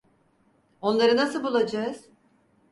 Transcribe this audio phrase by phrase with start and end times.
[0.81, 2.05] Onları nasıl bulacağız?